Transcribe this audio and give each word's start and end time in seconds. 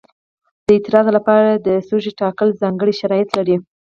د 0.65 0.67
اعتراض 0.75 1.07
لپاره 1.17 1.49
د 1.67 1.67
سوژې 1.87 2.11
ټاکل 2.21 2.49
ځانګړي 2.61 2.93
شرایط 3.01 3.29
لري. 3.37 3.55